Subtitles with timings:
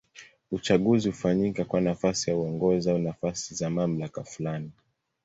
[0.51, 4.71] Uchaguzi hufanyika kwa nafasi za uongozi au nafasi za mamlaka fulani.